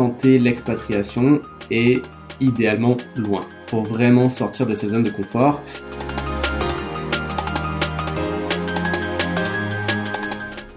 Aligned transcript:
tenter 0.00 0.38
l'expatriation 0.38 1.42
et 1.70 2.00
idéalement 2.40 2.96
loin 3.16 3.42
pour 3.66 3.82
vraiment 3.82 4.30
sortir 4.30 4.64
de 4.64 4.74
sa 4.74 4.88
zone 4.88 5.04
de 5.04 5.10
confort. 5.10 5.60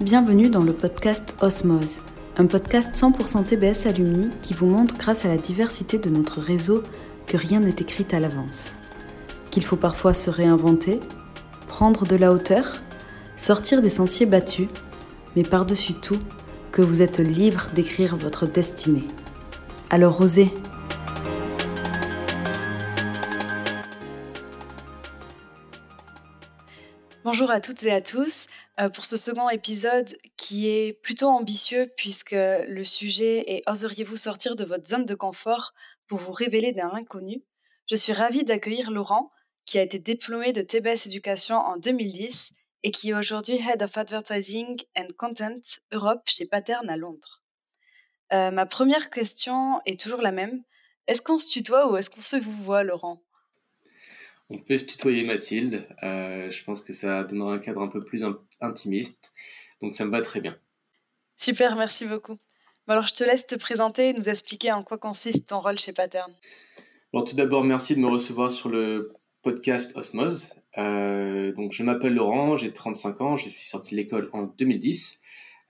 Bienvenue 0.02 0.50
dans 0.50 0.64
le 0.64 0.74
podcast 0.74 1.38
Osmose, 1.40 2.02
un 2.36 2.48
podcast 2.48 2.90
100% 2.96 3.46
TBS 3.46 3.88
Alumni 3.88 4.30
qui 4.42 4.54
vous 4.54 4.66
montre 4.66 4.98
grâce 4.98 5.24
à 5.24 5.30
la 5.30 5.38
diversité 5.38 5.98
de 5.98 6.10
notre 6.10 6.42
réseau 6.42 6.84
que 7.26 7.38
rien 7.38 7.62
n'est 7.62 7.70
écrit 7.70 8.06
à 8.12 8.20
l'avance. 8.20 8.78
Qu'il 9.52 9.64
faut 9.64 9.78
parfois 9.78 10.14
se 10.14 10.32
réinventer, 10.32 11.00
prendre 11.70 12.06
de 12.06 12.18
la 12.18 12.34
hauteur, 12.34 12.74
sortir 13.38 13.82
des 13.82 13.90
sentiers 13.90 14.26
battus, 14.26 14.68
mais 15.38 15.44
par-dessus 15.44 15.94
tout, 15.94 16.20
que 16.74 16.82
vous 16.82 17.04
êtes 17.04 17.20
libre 17.20 17.68
d'écrire 17.76 18.18
votre 18.18 18.48
destinée. 18.48 19.08
Alors 19.92 20.20
osez 20.20 20.50
Bonjour 27.24 27.52
à 27.52 27.62
toutes 27.62 27.84
et 27.84 27.92
à 27.92 28.02
tous. 28.02 28.48
Euh, 28.80 28.90
pour 28.90 29.06
ce 29.06 29.18
second 29.18 29.52
épisode 29.52 30.18
qui 30.36 30.68
est 30.68 30.94
plutôt 30.94 31.28
ambitieux 31.28 31.92
puisque 31.96 32.32
le 32.32 32.84
sujet 32.84 33.44
est 33.54 33.62
Oseriez-vous 33.70 34.18
sortir 34.18 34.56
de 34.56 34.66
votre 34.66 34.88
zone 34.88 35.06
de 35.06 35.14
confort 35.14 35.76
pour 36.08 36.18
vous 36.18 36.32
révéler 36.32 36.72
d'un 36.74 36.90
inconnu? 36.92 37.44
Je 37.88 37.96
suis 37.96 38.14
ravie 38.14 38.46
d'accueillir 38.46 38.90
Laurent 38.90 39.32
qui 39.66 39.78
a 39.78 39.84
été 39.84 40.00
diplômé 40.00 40.54
de 40.54 40.64
TBS 40.64 41.06
Éducation 41.06 41.56
en 41.56 41.78
2010 41.78 42.54
et 42.84 42.92
qui 42.92 43.10
est 43.10 43.14
aujourd'hui 43.14 43.56
Head 43.56 43.82
of 43.82 43.98
Advertising 43.98 44.82
and 44.98 45.08
Content 45.18 45.62
Europe 45.92 46.24
chez 46.26 46.46
Pattern 46.46 46.90
à 46.90 46.98
Londres. 46.98 47.42
Euh, 48.34 48.52
ma 48.52 48.66
première 48.66 49.10
question 49.10 49.82
est 49.86 50.00
toujours 50.00 50.22
la 50.22 50.32
même. 50.32 50.64
Est-ce 51.08 51.22
qu'on 51.22 51.40
se 51.40 51.50
tutoie 51.50 51.92
ou 51.92 51.98
est-ce 51.98 52.10
qu'on 52.10 52.22
se 52.22 52.36
vous 52.36 52.64
voit, 52.64 52.84
Laurent? 52.84 53.22
On 54.50 54.58
peut 54.58 54.78
se 54.78 54.86
tutoyer 54.86 55.24
Mathilde. 55.24 55.88
Euh, 56.04 56.52
je 56.52 56.64
pense 56.64 56.82
que 56.82 56.94
ça 56.94 57.24
donnera 57.24 57.54
un 57.54 57.60
cadre 57.60 57.82
un 57.82 57.88
peu 57.88 58.04
plus 58.04 58.26
intimiste. 58.60 59.32
Donc 59.82 59.96
ça 59.96 60.06
me 60.06 60.12
va 60.12 60.22
très 60.22 60.42
bien. 60.42 60.58
Super, 61.38 61.76
merci 61.76 62.06
beaucoup. 62.06 62.38
alors 62.88 63.06
je 63.06 63.14
te 63.14 63.24
laisse 63.24 63.48
te 63.48 63.56
présenter 63.56 64.10
et 64.10 64.14
nous 64.14 64.30
expliquer 64.30 64.72
en 64.72 64.84
quoi 64.84 64.98
consiste 64.98 65.48
ton 65.48 65.60
rôle 65.60 65.80
chez 65.80 65.94
Pattern. 65.94 66.34
Alors 67.14 67.26
tout 67.26 67.36
d'abord, 67.36 67.64
merci 67.64 67.96
de 67.96 68.00
me 68.00 68.08
recevoir 68.08 68.52
sur 68.52 68.70
le 68.70 69.14
podcast 69.42 69.96
Osmose. 69.96 70.54
Euh, 70.78 71.52
donc 71.52 71.72
je 71.72 71.84
m'appelle 71.84 72.16
Laurent, 72.16 72.58
j'ai 72.58 72.72
35 72.72 73.22
ans, 73.22 73.38
je 73.38 73.50
suis 73.50 73.68
sorti 73.68 73.92
de 73.92 73.98
l'école 74.02 74.30
en 74.34 74.44
2010. 74.44 75.22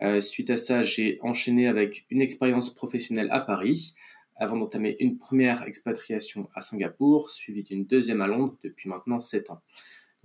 Euh, 0.02 0.22
suite 0.22 0.50
à 0.50 0.58
ça, 0.58 0.84
j'ai 0.84 1.20
enchaîné 1.22 1.68
avec 1.68 2.06
une 2.10 2.22
expérience 2.22 2.73
professionnelle 2.73 3.30
à 3.32 3.40
Paris 3.40 3.94
avant 4.36 4.58
d'entamer 4.58 4.95
une 5.00 5.18
première 5.18 5.64
expatriation 5.64 6.50
à 6.56 6.62
Singapour, 6.62 7.30
suivie 7.30 7.64
d'une 7.64 7.86
deuxième 7.86 8.22
à 8.22 8.28
Londres 8.28 8.58
depuis 8.64 8.90
maintenant 8.90 9.20
7 9.20 9.52
ans. 9.52 9.62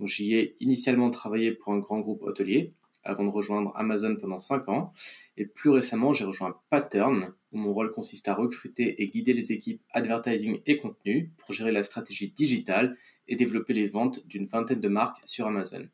J'y 0.01 0.35
ai 0.35 0.55
initialement 0.59 1.11
travaillé 1.11 1.51
pour 1.51 1.73
un 1.73 1.79
grand 1.79 1.99
groupe 1.99 2.23
hôtelier, 2.23 2.73
avant 3.03 3.25
de 3.25 3.29
rejoindre 3.29 3.71
Amazon 3.75 4.15
pendant 4.15 4.39
5 4.39 4.67
ans, 4.69 4.93
et 5.37 5.45
plus 5.45 5.69
récemment 5.69 6.13
j'ai 6.13 6.25
rejoint 6.25 6.59
Pattern, 6.69 7.33
où 7.51 7.57
mon 7.57 7.73
rôle 7.73 7.91
consiste 7.91 8.27
à 8.27 8.33
recruter 8.33 9.01
et 9.01 9.07
guider 9.09 9.33
les 9.33 9.51
équipes 9.51 9.81
advertising 9.91 10.61
et 10.65 10.77
contenu 10.77 11.31
pour 11.37 11.53
gérer 11.53 11.71
la 11.71 11.83
stratégie 11.83 12.31
digitale 12.31 12.97
et 13.29 13.35
développer 13.35 13.73
les 13.73 13.87
ventes 13.87 14.25
d'une 14.27 14.47
vingtaine 14.47 14.79
de 14.79 14.87
marques 14.87 15.21
sur 15.25 15.47
Amazon. 15.47 15.87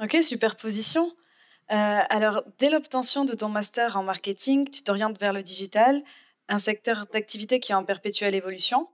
Ok, 0.00 0.16
super 0.22 0.56
position. 0.56 1.10
Euh, 1.70 2.00
alors, 2.08 2.42
dès 2.58 2.70
l'obtention 2.70 3.24
de 3.24 3.34
ton 3.34 3.48
master 3.48 3.96
en 3.96 4.02
marketing, 4.02 4.68
tu 4.70 4.82
t'orientes 4.82 5.20
vers 5.20 5.32
le 5.32 5.42
digital 5.42 6.02
un 6.48 6.58
secteur 6.58 7.06
d'activité 7.12 7.60
qui 7.60 7.72
est 7.72 7.76
en 7.76 7.84
perpétuelle 7.84 8.34
évolution. 8.34 8.88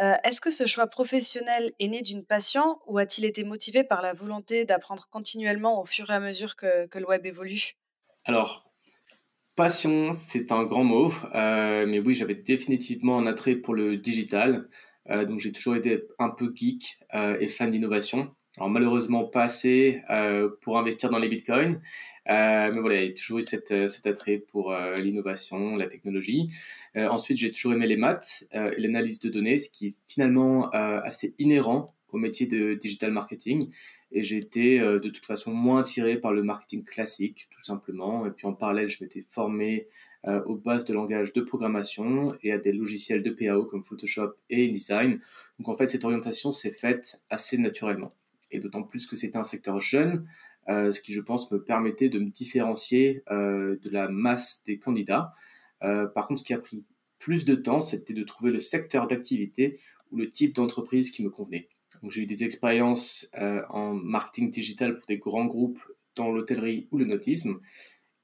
Euh, 0.00 0.14
est-ce 0.24 0.40
que 0.40 0.50
ce 0.50 0.66
choix 0.66 0.86
professionnel 0.86 1.72
est 1.78 1.88
né 1.88 2.02
d'une 2.02 2.24
passion 2.24 2.78
ou 2.86 2.98
a-t-il 2.98 3.26
été 3.26 3.44
motivé 3.44 3.84
par 3.84 4.00
la 4.00 4.14
volonté 4.14 4.64
d'apprendre 4.64 5.08
continuellement 5.10 5.82
au 5.82 5.84
fur 5.84 6.08
et 6.10 6.14
à 6.14 6.20
mesure 6.20 6.56
que, 6.56 6.88
le 6.94 7.06
web 7.06 7.26
évolue? 7.26 7.74
Alors, 8.24 8.70
passion, 9.56 10.12
c'est 10.12 10.52
un 10.52 10.64
grand 10.64 10.84
mot, 10.84 11.12
euh, 11.34 11.84
mais 11.86 11.98
oui, 11.98 12.14
j'avais 12.14 12.36
définitivement 12.36 13.18
un 13.18 13.26
attrait 13.26 13.56
pour 13.56 13.74
le 13.74 13.96
digital. 13.96 14.68
Euh, 15.08 15.24
donc 15.24 15.40
j'ai 15.40 15.52
toujours 15.52 15.76
été 15.76 16.04
un 16.18 16.30
peu 16.30 16.52
geek 16.54 16.98
et 17.14 17.48
fan 17.48 17.70
d'innovation. 17.70 18.34
Alors 18.56 18.68
malheureusement 18.68 19.24
pas 19.24 19.44
assez 19.44 20.02
pour 20.60 20.78
investir 20.78 21.08
dans 21.10 21.18
les 21.18 21.28
bitcoins, 21.28 21.80
euh, 22.28 22.70
mais 22.72 22.80
voilà, 22.80 23.00
a 23.00 23.10
toujours 23.10 23.38
eu 23.38 23.42
cette, 23.42 23.72
euh, 23.72 23.88
cet 23.88 24.06
attrait 24.06 24.38
pour 24.38 24.72
euh, 24.72 24.98
l'innovation, 24.98 25.76
la 25.76 25.86
technologie. 25.86 26.48
ensuite, 26.94 27.38
j'ai 27.38 27.50
toujours 27.50 27.72
aimé 27.72 27.86
les 27.86 27.96
maths 27.96 28.44
et 28.52 28.80
l'analyse 28.80 29.20
de 29.20 29.28
données, 29.28 29.58
ce 29.58 29.70
qui 29.70 29.88
est 29.88 29.94
finalement 30.08 30.70
assez 30.70 31.34
inhérent 31.38 31.94
au 32.08 32.18
métier 32.18 32.46
de 32.46 32.74
digital 32.74 33.12
marketing. 33.12 33.70
Et 34.10 34.24
j'ai 34.24 34.38
été 34.38 34.80
de 34.80 34.98
toute 35.08 35.24
façon 35.24 35.54
moins 35.54 35.80
attiré 35.80 36.16
par 36.16 36.32
le 36.32 36.42
marketing 36.42 36.82
classique, 36.82 37.48
tout 37.52 37.62
simplement. 37.62 38.26
Et 38.26 38.32
puis 38.32 38.46
en 38.48 38.54
parallèle, 38.54 38.88
je 38.88 39.04
m'étais 39.04 39.24
formé 39.28 39.86
aux 40.24 40.56
bases 40.56 40.84
de 40.84 40.92
langage 40.92 41.32
de 41.32 41.40
programmation 41.40 42.36
et 42.42 42.52
à 42.52 42.58
des 42.58 42.72
logiciels 42.72 43.22
de 43.22 43.30
PAO 43.30 43.64
comme 43.64 43.82
Photoshop 43.82 44.34
et 44.50 44.68
InDesign. 44.68 45.18
Donc 45.58 45.68
en 45.68 45.76
fait, 45.76 45.86
cette 45.86 46.04
orientation 46.04 46.52
s'est 46.52 46.72
faite 46.72 47.20
assez 47.30 47.56
naturellement. 47.56 48.14
Et 48.50 48.58
d'autant 48.58 48.82
plus 48.82 49.06
que 49.06 49.16
c'était 49.16 49.38
un 49.38 49.44
secteur 49.44 49.78
jeune, 49.78 50.26
euh, 50.68 50.92
ce 50.92 51.00
qui, 51.00 51.12
je 51.12 51.20
pense, 51.20 51.50
me 51.50 51.62
permettait 51.62 52.08
de 52.08 52.18
me 52.18 52.30
différencier 52.30 53.22
euh, 53.30 53.76
de 53.82 53.90
la 53.90 54.08
masse 54.08 54.62
des 54.64 54.78
candidats. 54.78 55.32
Euh, 55.82 56.06
par 56.06 56.26
contre, 56.26 56.40
ce 56.40 56.44
qui 56.44 56.54
a 56.54 56.58
pris 56.58 56.84
plus 57.18 57.44
de 57.44 57.54
temps, 57.54 57.80
c'était 57.80 58.14
de 58.14 58.22
trouver 58.22 58.50
le 58.50 58.60
secteur 58.60 59.06
d'activité 59.06 59.78
ou 60.10 60.16
le 60.16 60.30
type 60.30 60.54
d'entreprise 60.54 61.10
qui 61.10 61.24
me 61.24 61.30
convenait. 61.30 61.68
Donc, 62.02 62.12
j'ai 62.12 62.22
eu 62.22 62.26
des 62.26 62.44
expériences 62.44 63.28
en 63.68 63.94
marketing 63.94 64.50
digital 64.50 64.96
pour 64.96 65.06
des 65.06 65.18
grands 65.18 65.44
groupes 65.44 65.80
dans 66.16 66.30
l'hôtellerie 66.30 66.88
ou 66.90 66.98
le 66.98 67.04
nautisme, 67.04 67.60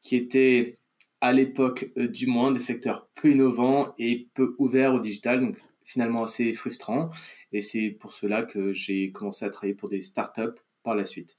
qui 0.03 0.17
étaient 0.17 0.79
à 1.21 1.33
l'époque 1.33 1.93
du 1.97 2.27
moins 2.27 2.53
des 2.53 2.59
secteurs 2.59 3.09
peu 3.15 3.31
innovants 3.31 3.95
et 3.99 4.29
peu 4.35 4.55
ouverts 4.59 4.95
au 4.95 5.01
digital, 5.01 5.41
donc 5.41 5.57
finalement 5.85 6.25
assez 6.25 6.53
frustrant. 6.53 7.11
Et 7.53 7.63
c'est 7.63 7.91
pour 7.91 8.13
cela 8.13 8.45
que 8.45 8.73
j'ai 8.73 9.13
commencé 9.13 9.45
à 9.45 9.51
travailler 9.51 9.75
pour 9.75 9.89
des 9.89 10.03
startups 10.03 10.61
par 10.83 10.95
la 10.95 11.07
suite. 11.07 11.39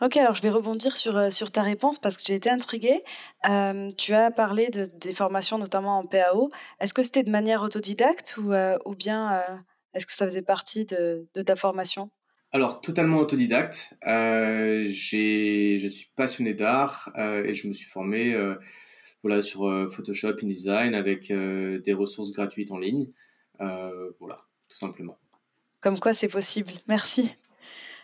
Ok, 0.00 0.16
alors 0.16 0.34
je 0.34 0.42
vais 0.42 0.50
rebondir 0.50 0.96
sur, 0.96 1.16
euh, 1.16 1.28
ta 1.52 1.62
réponse 1.62 2.00
parce 2.00 2.16
que 2.16 2.24
j'ai 2.26 2.34
été 2.34 2.50
intriguée. 2.50 3.04
Euh, 3.48 3.92
tu 3.96 4.14
as 4.14 4.32
parlé 4.32 4.68
de, 4.68 4.84
des 4.84 5.14
formations, 5.14 5.58
notamment 5.58 5.98
en 5.98 6.06
PAO. 6.06 6.50
Est-ce 6.80 6.92
que 6.92 7.04
c'était 7.04 7.22
de 7.22 7.30
manière 7.30 7.62
autodidacte 7.62 8.36
ou, 8.38 8.52
euh, 8.52 8.76
bien 8.98 9.44
est-ce 9.94 10.06
que 10.06 10.12
ça 10.12 10.26
faisait 10.26 10.42
partie 10.42 10.86
de 10.86 11.42
ta 11.46 11.54
formation? 11.54 12.10
Alors, 12.52 12.80
totalement 12.80 13.18
autodidacte. 13.18 13.94
j'ai, 14.04 15.78
je 15.80 15.88
suis 15.88 16.10
passionné 16.14 16.54
d'art 16.54 17.10
et 17.16 17.54
je 17.54 17.66
me 17.66 17.72
suis 17.72 17.88
formé 17.88 18.36
voilà, 19.22 19.40
sur 19.40 19.60
Photoshop, 19.90 20.36
InDesign 20.42 20.94
avec 20.94 21.32
des 21.32 21.92
ressources 21.92 22.30
gratuites 22.30 22.70
en 22.72 22.78
ligne. 22.78 23.08
voilà, 23.58 24.36
tout 24.68 24.78
simplement. 24.78 25.18
Comme 25.80 25.98
quoi 25.98 26.14
c'est 26.14 26.28
possible. 26.28 26.72
Merci. 26.86 27.30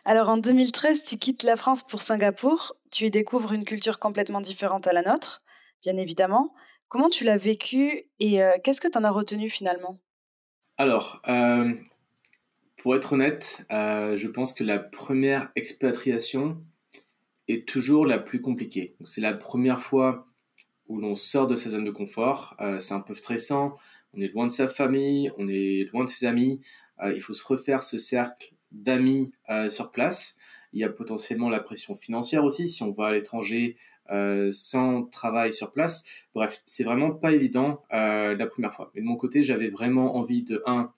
Alors 0.04 0.30
en 0.30 0.38
2013, 0.38 1.02
tu 1.02 1.18
quittes 1.18 1.42
la 1.42 1.56
France 1.56 1.82
pour 1.82 2.00
Singapour. 2.00 2.76
Tu 2.90 3.04
y 3.04 3.10
découvres 3.10 3.52
une 3.52 3.64
culture 3.64 3.98
complètement 3.98 4.40
différente 4.40 4.86
à 4.86 4.94
la 4.94 5.02
nôtre, 5.02 5.40
bien 5.82 5.96
évidemment. 5.96 6.54
Comment 6.88 7.10
tu 7.10 7.24
l'as 7.24 7.36
vécu 7.36 8.04
et 8.18 8.42
euh, 8.42 8.52
qu'est-ce 8.64 8.80
que 8.80 8.88
tu 8.88 8.96
en 8.96 9.04
as 9.04 9.10
retenu 9.10 9.50
finalement? 9.50 9.98
Alors, 10.78 11.20
euh, 11.28 11.74
pour 12.78 12.96
être 12.96 13.12
honnête, 13.12 13.64
euh, 13.70 14.16
je 14.16 14.28
pense 14.28 14.52
que 14.52 14.64
la 14.64 14.78
première 14.78 15.50
expatriation 15.56 16.62
est 17.48 17.68
toujours 17.68 18.06
la 18.06 18.18
plus 18.18 18.40
compliquée. 18.40 18.96
C'est 19.04 19.20
la 19.20 19.34
première 19.34 19.82
fois 19.82 20.26
où 20.86 20.98
l'on 20.98 21.16
sort 21.16 21.46
de 21.46 21.56
sa 21.56 21.70
zone 21.70 21.84
de 21.84 21.90
confort. 21.90 22.56
c'est 22.80 22.94
un 22.94 23.00
peu 23.00 23.14
stressant. 23.14 23.76
On 24.14 24.20
est 24.20 24.28
loin 24.28 24.46
de 24.46 24.52
sa 24.52 24.68
famille, 24.68 25.30
on 25.36 25.48
est 25.48 25.88
loin 25.92 26.04
de 26.04 26.08
ses 26.08 26.26
amis. 26.26 26.60
il 27.04 27.20
faut 27.20 27.34
se 27.34 27.44
refaire 27.44 27.84
ce 27.84 27.98
cercle 27.98 28.54
d'amis 28.72 29.32
euh, 29.50 29.68
sur 29.68 29.90
place. 29.90 30.36
Il 30.72 30.80
y 30.80 30.84
a 30.84 30.88
potentiellement 30.88 31.48
la 31.48 31.60
pression 31.60 31.96
financière 31.96 32.44
aussi 32.44 32.68
si 32.68 32.82
on 32.82 32.92
va 32.92 33.06
à 33.06 33.12
l'étranger 33.12 33.76
euh, 34.10 34.50
sans 34.52 35.04
travail 35.04 35.52
sur 35.52 35.72
place. 35.72 36.04
Bref, 36.34 36.62
c'est 36.66 36.84
vraiment 36.84 37.10
pas 37.10 37.32
évident 37.32 37.82
euh, 37.92 38.36
la 38.36 38.46
première 38.46 38.74
fois. 38.74 38.90
Mais 38.94 39.00
de 39.00 39.06
mon 39.06 39.16
côté, 39.16 39.42
j'avais 39.42 39.68
vraiment 39.68 40.16
envie 40.16 40.42
de 40.42 40.62
un 40.66 40.92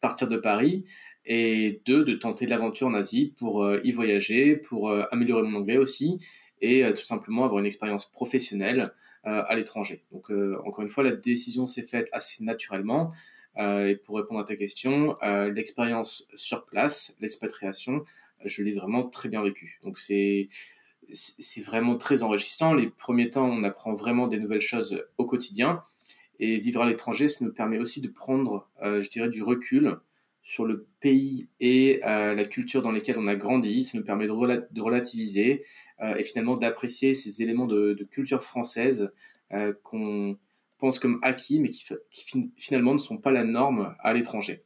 partir 0.00 0.28
de 0.28 0.36
Paris 0.36 0.84
et 1.26 1.82
deux 1.86 2.04
de 2.04 2.14
tenter 2.14 2.46
l'aventure 2.46 2.86
en 2.88 2.94
Asie 2.94 3.34
pour 3.38 3.68
y 3.84 3.92
voyager, 3.92 4.56
pour 4.56 4.90
améliorer 5.12 5.42
mon 5.42 5.58
anglais 5.58 5.76
aussi 5.76 6.18
et 6.62 6.82
tout 6.94 7.02
simplement 7.02 7.44
avoir 7.44 7.60
une 7.60 7.66
expérience 7.66 8.10
professionnelle 8.10 8.92
à 9.24 9.54
l'étranger. 9.54 10.02
Donc 10.12 10.30
encore 10.64 10.82
une 10.82 10.90
fois, 10.90 11.04
la 11.04 11.12
décision 11.12 11.66
s'est 11.66 11.82
faite 11.82 12.08
assez 12.12 12.42
naturellement. 12.42 13.12
Euh, 13.58 13.88
et 13.88 13.96
pour 13.96 14.16
répondre 14.16 14.40
à 14.40 14.44
ta 14.44 14.56
question, 14.56 15.16
euh, 15.22 15.50
l'expérience 15.50 16.26
sur 16.34 16.64
place, 16.66 17.16
l'expatriation, 17.20 18.04
je 18.44 18.62
l'ai 18.62 18.72
vraiment 18.72 19.04
très 19.04 19.28
bien 19.28 19.42
vécu. 19.42 19.80
Donc 19.84 19.98
c'est 19.98 20.48
c'est 21.12 21.62
vraiment 21.62 21.96
très 21.96 22.22
enrichissant. 22.22 22.72
Les 22.72 22.88
premiers 22.88 23.30
temps, 23.30 23.46
on 23.46 23.64
apprend 23.64 23.94
vraiment 23.94 24.28
des 24.28 24.38
nouvelles 24.38 24.60
choses 24.60 25.04
au 25.18 25.26
quotidien. 25.26 25.82
Et 26.42 26.56
vivre 26.56 26.80
à 26.80 26.88
l'étranger, 26.88 27.28
ça 27.28 27.44
nous 27.44 27.52
permet 27.52 27.78
aussi 27.78 28.00
de 28.00 28.08
prendre, 28.08 28.66
je 28.82 29.08
dirais, 29.10 29.28
du 29.28 29.42
recul 29.42 29.98
sur 30.42 30.64
le 30.64 30.86
pays 31.00 31.48
et 31.60 32.00
la 32.02 32.44
culture 32.46 32.80
dans 32.80 32.92
lesquels 32.92 33.18
on 33.18 33.26
a 33.26 33.34
grandi. 33.36 33.84
Ça 33.84 33.98
nous 33.98 34.04
permet 34.04 34.26
de, 34.26 34.80
relativiser 34.80 35.66
et 36.02 36.24
finalement 36.24 36.56
d'apprécier 36.56 37.12
ces 37.12 37.42
éléments 37.42 37.66
de, 37.66 38.08
culture 38.10 38.42
française 38.42 39.12
qu'on 39.82 40.38
pense 40.78 40.98
comme 40.98 41.18
acquis, 41.20 41.60
mais 41.60 41.68
qui, 41.68 41.84
finalement 42.56 42.94
ne 42.94 42.98
sont 42.98 43.18
pas 43.18 43.32
la 43.32 43.44
norme 43.44 43.94
à 44.00 44.14
l'étranger. 44.14 44.64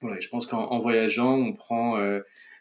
Voilà, 0.00 0.18
je 0.20 0.28
pense 0.28 0.46
qu'en 0.46 0.80
voyageant, 0.80 1.34
on 1.34 1.52
prend 1.52 1.98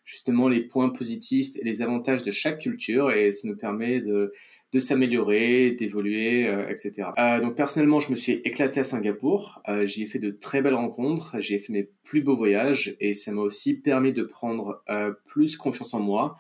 justement 0.05 0.49
les 0.49 0.61
points 0.61 0.89
positifs 0.89 1.55
et 1.55 1.63
les 1.63 1.81
avantages 1.81 2.23
de 2.23 2.31
chaque 2.31 2.59
culture 2.59 3.11
et 3.11 3.31
ça 3.31 3.47
nous 3.47 3.55
permet 3.55 4.01
de, 4.01 4.33
de 4.73 4.79
s'améliorer, 4.79 5.71
d'évoluer, 5.71 6.47
euh, 6.47 6.67
etc. 6.67 7.09
Euh, 7.19 7.39
donc 7.39 7.55
personnellement, 7.55 7.99
je 7.99 8.09
me 8.09 8.15
suis 8.15 8.33
éclaté 8.43 8.79
à 8.79 8.83
Singapour. 8.83 9.61
Euh, 9.69 9.85
j'y 9.85 10.03
ai 10.03 10.05
fait 10.07 10.19
de 10.19 10.31
très 10.31 10.61
belles 10.63 10.73
rencontres, 10.73 11.39
j'ai 11.39 11.59
fait 11.59 11.71
mes 11.71 11.89
plus 12.03 12.23
beaux 12.23 12.35
voyages 12.35 12.97
et 12.99 13.13
ça 13.13 13.31
m'a 13.31 13.41
aussi 13.41 13.75
permis 13.75 14.13
de 14.13 14.23
prendre 14.23 14.83
plus 15.25 15.57
confiance 15.57 15.93
en 15.93 15.99
moi 15.99 16.37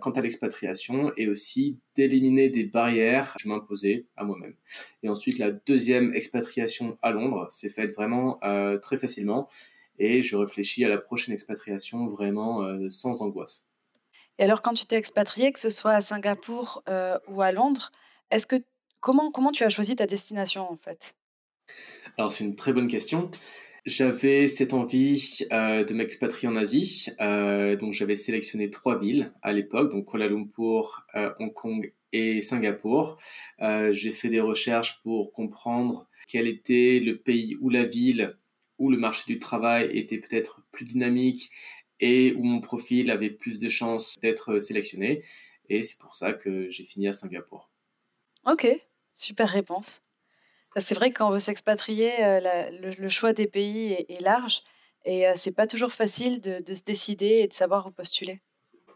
quant 0.00 0.10
à 0.10 0.20
l'expatriation 0.20 1.12
et 1.16 1.28
aussi 1.28 1.78
d'éliminer 1.94 2.50
des 2.50 2.64
barrières 2.64 3.34
que 3.34 3.42
je 3.42 3.48
m'imposais 3.48 4.06
à 4.16 4.24
moi-même. 4.24 4.54
Et 5.04 5.08
ensuite, 5.08 5.38
la 5.38 5.52
deuxième 5.52 6.12
expatriation 6.14 6.98
à 7.00 7.12
Londres 7.12 7.48
s'est 7.52 7.68
faite 7.68 7.94
vraiment 7.94 8.40
très 8.82 8.98
facilement 8.98 9.48
et 9.98 10.22
je 10.22 10.36
réfléchis 10.36 10.84
à 10.84 10.88
la 10.88 10.98
prochaine 10.98 11.32
expatriation 11.32 12.08
vraiment 12.08 12.64
sans 12.90 13.22
angoisse. 13.22 13.68
Et 14.38 14.44
alors, 14.44 14.62
quand 14.62 14.74
tu 14.74 14.86
t'es 14.86 14.96
expatrié, 14.96 15.52
que 15.52 15.60
ce 15.60 15.70
soit 15.70 15.92
à 15.92 16.00
Singapour 16.00 16.82
euh, 16.88 17.18
ou 17.28 17.42
à 17.42 17.52
Londres, 17.52 17.92
est-ce 18.30 18.46
que 18.46 18.56
comment 19.00 19.30
comment 19.30 19.52
tu 19.52 19.64
as 19.64 19.68
choisi 19.68 19.96
ta 19.96 20.06
destination 20.06 20.70
en 20.70 20.76
fait? 20.76 21.16
Alors, 22.16 22.32
c'est 22.32 22.44
une 22.44 22.56
très 22.56 22.72
bonne 22.72 22.88
question. 22.88 23.30
J'avais 23.84 24.48
cette 24.48 24.74
envie 24.74 25.46
euh, 25.50 25.84
de 25.84 25.94
m'expatrier 25.94 26.48
en 26.48 26.56
Asie, 26.56 27.06
donc 27.18 27.94
j'avais 27.94 28.16
sélectionné 28.16 28.70
trois 28.70 28.98
villes 28.98 29.32
à 29.42 29.52
l'époque, 29.52 29.90
donc 29.90 30.06
Kuala 30.06 30.28
Lumpur, 30.28 31.06
Hong 31.14 31.54
Kong 31.54 31.92
et 32.12 32.42
Singapour. 32.42 33.18
J'ai 33.60 34.12
fait 34.12 34.28
des 34.28 34.40
recherches 34.40 35.00
pour 35.02 35.32
comprendre 35.32 36.06
quel 36.26 36.46
était 36.46 37.00
le 37.02 37.18
pays 37.18 37.56
ou 37.60 37.70
la 37.70 37.84
ville 37.84 38.36
où 38.78 38.90
le 38.90 38.96
marché 38.96 39.24
du 39.26 39.38
travail 39.38 39.90
était 39.96 40.18
peut-être 40.18 40.62
plus 40.70 40.84
dynamique 40.84 41.50
et 42.00 42.34
où 42.34 42.42
mon 42.42 42.60
profil 42.60 43.10
avait 43.10 43.30
plus 43.30 43.58
de 43.58 43.68
chances 43.68 44.16
d'être 44.20 44.58
sélectionné. 44.58 45.22
Et 45.68 45.82
c'est 45.82 45.98
pour 45.98 46.14
ça 46.14 46.32
que 46.32 46.68
j'ai 46.70 46.84
fini 46.84 47.08
à 47.08 47.12
Singapour. 47.12 47.70
Ok, 48.46 48.66
super 49.16 49.48
réponse. 49.48 50.02
C'est 50.76 50.94
vrai 50.94 51.10
que 51.10 51.18
quand 51.18 51.28
on 51.28 51.32
veut 51.32 51.38
s'expatrier, 51.38 52.12
euh, 52.24 52.70
le, 52.98 53.08
choix 53.08 53.32
des 53.32 53.46
pays 53.46 53.92
est, 53.92 54.20
large 54.20 54.62
et 55.04 55.26
euh, 55.26 55.32
c'est 55.34 55.52
pas 55.52 55.66
toujours 55.66 55.92
facile 55.92 56.40
de, 56.40 56.74
se 56.74 56.84
décider 56.84 57.40
et 57.40 57.48
de 57.48 57.52
savoir 57.52 57.86
où 57.86 57.90
postuler. 57.90 58.40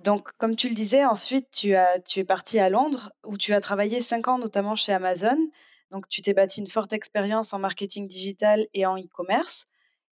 Donc, 0.01 0.31
comme 0.39 0.57
tu 0.57 0.69
le 0.69 0.75
disais, 0.75 1.05
ensuite, 1.05 1.49
tu, 1.51 1.75
as, 1.75 1.99
tu 2.01 2.21
es 2.21 2.25
parti 2.25 2.59
à 2.59 2.69
Londres 2.69 3.13
où 3.25 3.37
tu 3.37 3.53
as 3.55 3.61
travaillé 3.61 4.01
cinq 4.01 4.29
ans 4.29 4.39
notamment 4.39 4.77
chez 4.77 4.93
Amazon. 4.93 5.39
Donc, 5.91 6.09
tu 6.09 6.23
t'es 6.23 6.35
bâti 6.35 6.61
une 6.61 6.69
forte 6.69 6.93
expérience 6.93 7.53
en 7.53 7.59
marketing 7.59 8.09
digital 8.09 8.67
et 8.75 8.87
en 8.87 8.97
e-commerce. 8.97 9.67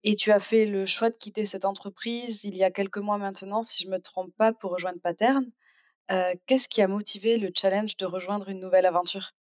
Et 0.08 0.14
tu 0.14 0.30
as 0.30 0.38
fait 0.38 0.66
le 0.66 0.86
choix 0.86 1.10
de 1.10 1.16
quitter 1.16 1.46
cette 1.46 1.64
entreprise 1.64 2.44
il 2.44 2.56
y 2.56 2.62
a 2.62 2.70
quelques 2.70 2.98
mois 2.98 3.18
maintenant, 3.18 3.64
si 3.64 3.82
je 3.82 3.88
ne 3.88 3.96
me 3.96 4.00
trompe 4.00 4.32
pas, 4.38 4.52
pour 4.52 4.70
rejoindre 4.70 5.00
Paterne. 5.00 5.50
Euh, 6.12 6.32
qu'est-ce 6.46 6.68
qui 6.68 6.80
a 6.80 6.86
motivé 6.86 7.38
le 7.38 7.50
challenge 7.52 7.96
de 7.96 8.06
rejoindre 8.06 8.48
une 8.48 8.60
nouvelle 8.60 8.86
aventure? 8.86 9.32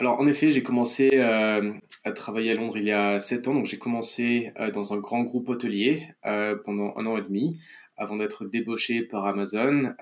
Alors 0.00 0.18
en 0.18 0.26
effet, 0.26 0.50
j'ai 0.50 0.64
commencé 0.64 1.10
euh, 1.14 1.72
à 2.02 2.10
travailler 2.10 2.50
à 2.50 2.54
Londres 2.56 2.76
il 2.76 2.82
y 2.82 2.90
a 2.90 3.20
sept 3.20 3.46
ans. 3.46 3.54
Donc 3.54 3.66
j'ai 3.66 3.78
commencé 3.78 4.52
euh, 4.58 4.72
dans 4.72 4.92
un 4.92 4.96
grand 4.96 5.22
groupe 5.22 5.48
hôtelier 5.48 6.08
pendant 6.64 6.92
un 6.96 7.06
an 7.06 7.16
et 7.16 7.22
demi 7.22 7.60
avant 7.96 8.16
d'être 8.16 8.44
débauché 8.44 9.02
par 9.02 9.24
Amazon, 9.24 9.94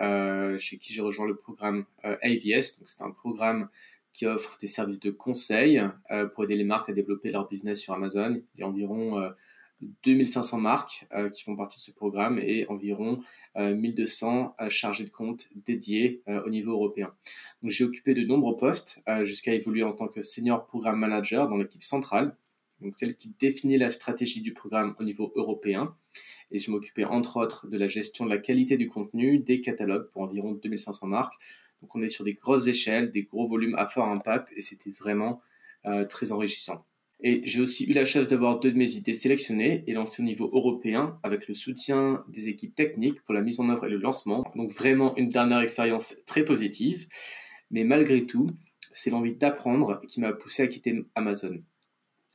chez 0.58 0.78
qui 0.78 0.94
j'ai 0.94 1.02
rejoint 1.02 1.26
le 1.26 1.36
programme 1.36 1.84
AVS. 2.02 2.78
Donc 2.78 2.88
c'est 2.88 3.02
un 3.02 3.10
programme 3.10 3.68
qui 4.14 4.24
offre 4.24 4.56
des 4.60 4.66
services 4.66 4.98
de 4.98 5.10
conseil 5.10 5.82
pour 6.34 6.44
aider 6.44 6.56
les 6.56 6.64
marques 6.64 6.88
à 6.88 6.92
développer 6.94 7.30
leur 7.30 7.46
business 7.46 7.80
sur 7.80 7.92
Amazon. 7.92 8.40
Il 8.54 8.60
y 8.60 8.62
a 8.64 8.66
environ 8.66 9.32
2500 9.80 10.58
marques 10.58 11.06
euh, 11.14 11.28
qui 11.28 11.42
font 11.42 11.56
partie 11.56 11.78
de 11.78 11.84
ce 11.84 11.90
programme 11.90 12.38
et 12.38 12.66
environ 12.68 13.22
1200 13.56 14.56
euh, 14.60 14.68
chargés 14.68 15.04
de 15.04 15.10
compte 15.10 15.48
dédiés 15.54 16.22
euh, 16.28 16.42
au 16.44 16.50
niveau 16.50 16.72
européen. 16.72 17.14
J'ai 17.62 17.84
occupé 17.84 18.14
de 18.14 18.22
nombreux 18.22 18.56
postes 18.56 19.02
jusqu'à 19.22 19.54
évoluer 19.54 19.82
en 19.82 19.92
tant 19.92 20.08
que 20.08 20.22
senior 20.22 20.66
programme 20.66 20.98
manager 20.98 21.48
dans 21.48 21.56
l'équipe 21.56 21.82
centrale, 21.82 22.36
celle 22.96 23.16
qui 23.16 23.34
définit 23.38 23.78
la 23.78 23.90
stratégie 23.90 24.42
du 24.42 24.52
programme 24.52 24.94
au 24.98 25.04
niveau 25.04 25.32
européen. 25.36 25.94
Et 26.50 26.58
je 26.58 26.70
m'occupais 26.70 27.04
entre 27.04 27.38
autres 27.38 27.66
de 27.68 27.78
la 27.78 27.88
gestion 27.88 28.26
de 28.26 28.30
la 28.30 28.38
qualité 28.38 28.76
du 28.76 28.88
contenu 28.88 29.38
des 29.38 29.60
catalogues 29.60 30.10
pour 30.10 30.22
environ 30.22 30.52
2500 30.52 31.06
marques. 31.06 31.34
Donc 31.80 31.94
on 31.94 32.02
est 32.02 32.08
sur 32.08 32.24
des 32.24 32.34
grosses 32.34 32.66
échelles, 32.66 33.10
des 33.10 33.22
gros 33.22 33.46
volumes 33.46 33.74
à 33.76 33.88
fort 33.88 34.08
impact 34.08 34.52
et 34.56 34.60
c'était 34.60 34.90
vraiment 34.90 35.40
très 36.08 36.32
enrichissant. 36.32 36.84
Et 37.26 37.40
j'ai 37.44 37.62
aussi 37.62 37.86
eu 37.86 37.94
la 37.94 38.04
chance 38.04 38.28
d'avoir 38.28 38.60
deux 38.60 38.70
de 38.70 38.76
mes 38.76 38.96
idées 38.96 39.14
sélectionnées 39.14 39.82
et 39.86 39.94
lancées 39.94 40.22
au 40.22 40.26
niveau 40.26 40.50
européen 40.52 41.18
avec 41.22 41.48
le 41.48 41.54
soutien 41.54 42.22
des 42.28 42.50
équipes 42.50 42.74
techniques 42.74 43.22
pour 43.22 43.32
la 43.32 43.40
mise 43.40 43.60
en 43.60 43.70
œuvre 43.70 43.86
et 43.86 43.88
le 43.88 43.96
lancement. 43.96 44.44
Donc 44.54 44.72
vraiment 44.72 45.16
une 45.16 45.28
dernière 45.28 45.60
expérience 45.60 46.16
très 46.26 46.44
positive. 46.44 47.08
Mais 47.70 47.82
malgré 47.82 48.26
tout, 48.26 48.50
c'est 48.92 49.08
l'envie 49.08 49.34
d'apprendre 49.34 50.02
qui 50.06 50.20
m'a 50.20 50.34
poussé 50.34 50.64
à 50.64 50.66
quitter 50.66 51.02
Amazon. 51.14 51.62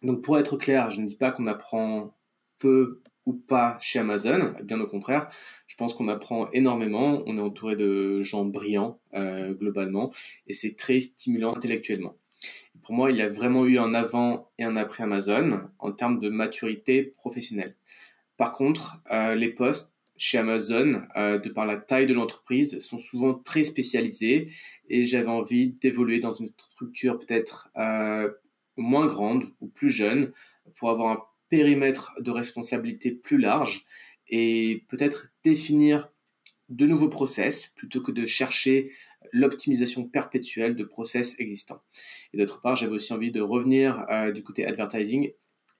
Donc 0.02 0.24
pour 0.24 0.40
être 0.40 0.58
clair, 0.58 0.90
je 0.90 1.02
ne 1.02 1.06
dis 1.06 1.18
pas 1.18 1.30
qu'on 1.30 1.46
apprend 1.46 2.18
peu 2.58 3.04
ou 3.28 3.34
pas 3.34 3.78
chez 3.80 4.00
Amazon, 4.00 4.56
bien 4.64 4.82
au 4.82 4.88
contraire, 4.88 5.30
je 5.68 5.76
pense 5.76 5.94
qu'on 5.94 6.08
apprend 6.08 6.50
énormément, 6.50 7.22
on 7.28 7.38
est 7.38 7.42
entouré 7.42 7.76
de 7.76 8.24
gens 8.24 8.44
brillants 8.44 9.00
euh, 9.14 9.54
globalement, 9.54 10.12
et 10.48 10.54
c'est 10.54 10.76
très 10.76 11.00
stimulant 11.00 11.56
intellectuellement 11.56 12.16
pour 12.90 12.96
moi, 12.96 13.12
il 13.12 13.22
a 13.22 13.30
vraiment 13.30 13.68
eu 13.68 13.78
un 13.78 13.94
avant 13.94 14.50
et 14.58 14.64
un 14.64 14.76
après 14.76 15.04
Amazon 15.04 15.62
en 15.78 15.92
termes 15.92 16.20
de 16.20 16.28
maturité 16.28 17.04
professionnelle. 17.04 17.76
Par 18.36 18.52
contre, 18.52 18.98
euh, 19.12 19.36
les 19.36 19.50
postes 19.50 19.94
chez 20.18 20.40
Amazon, 20.40 21.04
euh, 21.16 21.38
de 21.38 21.50
par 21.50 21.68
la 21.68 21.78
taille 21.78 22.08
de 22.08 22.16
l'entreprise, 22.16 22.80
sont 22.80 22.98
souvent 22.98 23.36
très 23.36 23.64
spécialisés 23.64 24.50
et 24.90 25.04
j'avais 25.04 25.30
envie 25.30 25.68
d'évoluer 25.68 26.20
dans 26.20 26.32
une 26.32 26.48
structure 26.48 27.20
peut-être 27.20 27.70
euh, 27.78 28.32
moins 28.76 29.06
grande 29.06 29.52
ou 29.62 29.68
plus 29.68 29.92
jeune 29.92 30.32
pour 30.76 30.90
avoir 30.90 31.12
un 31.12 31.22
périmètre 31.50 32.16
de 32.20 32.32
responsabilité 32.32 33.12
plus 33.12 33.38
large 33.38 33.86
et 34.30 34.84
peut-être 34.88 35.30
définir 35.44 36.10
de 36.70 36.88
nouveaux 36.88 37.10
process 37.10 37.68
plutôt 37.68 38.02
que 38.02 38.12
de 38.12 38.26
chercher 38.26 38.92
l'optimisation 39.32 40.08
perpétuelle 40.08 40.76
de 40.76 40.84
process 40.84 41.40
existants. 41.40 41.82
Et 42.34 42.38
d'autre 42.38 42.62
part, 42.62 42.76
j'avais 42.76 42.94
aussi 42.94 43.14
envie 43.14 43.32
de 43.32 43.42
revenir 43.42 44.06
euh, 44.10 44.32
du 44.32 44.44
côté 44.44 44.66
advertising 44.66 45.32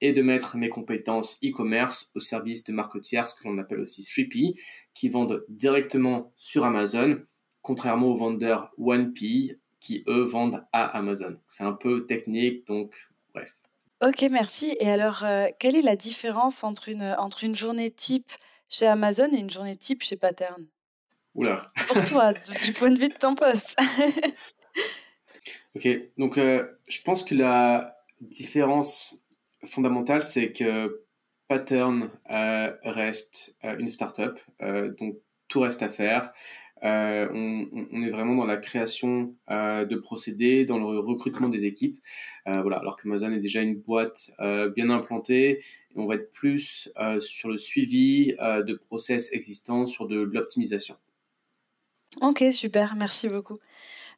et 0.02 0.14
de 0.14 0.22
mettre 0.22 0.58
mes 0.58 0.70
compétences 0.70 1.40
e-commerce 1.44 2.12
au 2.16 2.20
service 2.20 2.64
de 2.64 2.72
marques 2.72 3.02
tierces 3.02 3.34
que 3.34 3.48
l'on 3.48 3.58
appelle 3.58 3.82
aussi 3.82 4.02
3P, 4.02 4.58
qui 4.94 5.10
vendent 5.10 5.44
directement 5.50 6.34
sur 6.38 6.64
Amazon, 6.64 7.22
contrairement 7.62 8.08
aux 8.08 8.18
vendeurs 8.18 8.72
1P 8.78 9.58
qui, 9.82 10.04
eux, 10.08 10.24
vendent 10.24 10.66
à 10.72 10.86
Amazon. 10.86 11.38
C'est 11.48 11.64
un 11.64 11.74
peu 11.74 12.06
technique, 12.06 12.66
donc 12.68 12.94
bref. 13.34 13.54
Ok, 14.02 14.26
merci. 14.32 14.76
Et 14.80 14.90
alors, 14.90 15.24
euh, 15.24 15.48
quelle 15.60 15.76
est 15.76 15.82
la 15.82 15.96
différence 15.96 16.64
entre 16.64 16.90
une, 16.90 17.16
entre 17.18 17.44
une 17.44 17.56
journée 17.56 17.92
type 17.92 18.32
chez 18.70 18.86
Amazon 18.86 19.30
et 19.34 19.38
une 19.38 19.50
journée 19.50 19.78
type 19.78 20.04
chez 20.04 20.16
Pattern? 20.16 20.66
Oula. 21.36 21.72
Pour 21.88 22.04
toi, 22.04 22.34
du 22.66 22.74
point 22.74 22.92
de 22.92 23.00
vue 23.00 23.10
de 23.10 23.14
ton 23.14 23.36
poste. 23.36 23.78
ok, 25.76 25.88
donc 26.18 26.38
euh, 26.38 26.66
je 26.88 27.02
pense 27.02 27.24
que 27.24 27.36
la 27.36 27.98
différence 28.22 29.24
fondamentale, 29.66 30.24
c'est 30.24 30.52
que 30.52 31.04
Pattern 31.48 32.10
euh, 32.30 32.72
reste 32.84 33.56
euh, 33.64 33.78
une 33.78 33.90
startup, 33.90 34.40
donc 34.60 35.18
tout 35.48 35.62
reste 35.62 35.82
à 35.82 35.90
faire. 35.90 36.32
On, 36.82 37.68
on, 37.92 38.04
est 38.04 38.10
vraiment 38.10 38.36
dans 38.36 38.46
la 38.46 38.56
création 38.56 39.36
de 39.50 39.96
procédés, 39.96 40.64
dans 40.64 40.78
le 40.78 41.00
recrutement 41.00 41.50
des 41.50 41.66
équipes. 41.66 42.00
voilà, 42.46 42.78
alors 42.78 42.96
qu'Amazon 42.96 43.34
est 43.34 43.42
déjà 43.42 43.62
une 43.62 43.76
boîte 43.76 44.32
bien 44.76 44.90
implantée, 44.90 45.50
et 45.50 45.98
on 45.98 46.06
va 46.06 46.16
être 46.16 46.32
plus 46.32 46.90
sur 47.20 47.50
le 47.50 47.58
suivi 47.58 48.34
de 48.38 48.74
process 48.76 49.34
existants, 49.34 49.86
sur 49.86 50.08
de 50.08 50.22
l'optimisation. 50.22 50.96
OK, 52.22 52.44
super, 52.52 52.96
merci 52.96 53.30
beaucoup. 53.30 53.58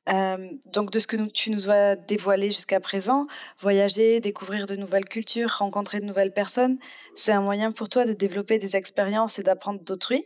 donc 0.08 0.92
de 0.92 1.00
ce 1.00 1.08
que 1.08 1.18
tu 1.30 1.52
nous 1.52 1.70
as 1.70 1.96
dévoilé 1.96 2.48
jusqu'à 2.48 2.80
présent, 2.80 3.28
voyager, 3.60 4.20
découvrir 4.20 4.66
de 4.66 4.76
nouvelles 4.76 5.06
cultures, 5.06 5.58
rencontrer 5.60 6.00
de 6.00 6.06
nouvelles 6.06 6.34
personnes, 6.34 6.80
c'est 7.16 7.32
un 7.32 7.42
moyen 7.42 7.72
pour 7.72 7.90
toi 7.90 8.06
de 8.06 8.14
développer 8.14 8.58
des 8.58 8.76
expériences 8.76 9.40
et 9.40 9.44
d'apprendre 9.44 9.82
d'autrui. 9.84 10.26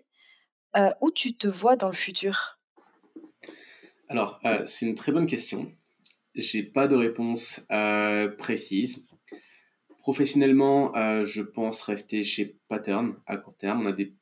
Euh, 0.76 0.90
où 1.00 1.10
tu 1.10 1.38
te 1.38 1.48
vois 1.48 1.78
dans 1.78 1.88
le 1.88 1.94
futur? 1.94 2.60
Alors, 4.10 4.40
euh, 4.46 4.66
c'est 4.66 4.86
une 4.86 4.96
très 4.96 5.14
bonne 5.14 5.26
question. 5.26 5.72
J'ai 6.36 6.64
pas 6.64 6.90
de 6.90 6.96
réponse 6.96 7.66
euh, 7.72 8.28
précise. 8.28 9.08
Professionnellement, 10.00 10.94
je 11.24 11.42
pense 11.42 11.82
rester 11.82 12.22
chez 12.24 12.60
Pattern 12.68 13.16
à 13.26 13.38
court 13.38 13.58
terme. 13.58 13.82
On 13.82 13.90
a 13.90 13.92
des 13.92 14.14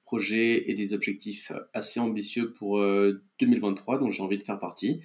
et 0.67 0.73
des 0.73 0.93
objectifs 0.93 1.51
assez 1.73 1.99
ambitieux 1.99 2.51
pour 2.51 2.79
2023, 3.39 3.99
dont 3.99 4.11
j'ai 4.11 4.23
envie 4.23 4.37
de 4.37 4.43
faire 4.43 4.59
partie. 4.59 5.01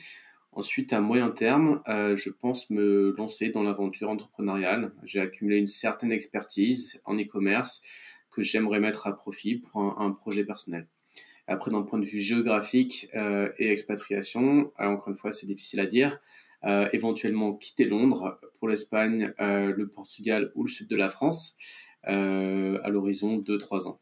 Ensuite, 0.53 0.93
à 0.93 1.01
moyen 1.01 1.31
terme, 1.31 1.83
je 1.87 2.31
pense 2.31 2.71
me 2.71 3.15
lancer 3.17 3.49
dans 3.51 3.63
l'aventure 3.63 4.11
entrepreneuriale. 4.11 4.93
J'ai 5.05 5.21
accumulé 5.21 5.59
une 5.59 5.67
certaine 5.67 6.13
expertise 6.13 7.01
en 7.05 7.17
e-commerce 7.19 7.83
que 8.31 8.43
j'aimerais 8.43 8.81
mettre 8.81 9.07
à 9.07 9.17
profit 9.17 9.57
pour 9.57 9.81
un 10.01 10.11
projet 10.13 10.45
personnel. 10.45 10.87
Après, 11.49 11.71
d'un 11.71 11.83
point 11.83 11.99
de 11.99 12.05
vue 12.05 12.21
géographique 12.21 13.09
euh, 13.15 13.51
et 13.59 13.73
expatriation, 13.73 14.71
euh, 14.79 14.85
encore 14.85 15.09
une 15.09 15.17
fois, 15.17 15.33
c'est 15.33 15.47
difficile 15.47 15.81
à 15.81 15.87
dire. 15.87 16.21
Euh, 16.65 16.89
éventuellement 16.93 17.55
quitter 17.55 17.85
Londres 17.85 18.39
pour 18.59 18.69
l'Espagne, 18.69 19.33
le 19.39 19.89
Portugal 19.89 20.51
ou 20.55 20.65
le 20.65 20.69
sud 20.69 20.89
de 20.89 20.97
la 20.97 21.09
France 21.09 21.57
à 22.03 22.89
l'horizon 22.89 23.39
de 23.39 23.57
3 23.57 23.89
ans. 23.89 24.01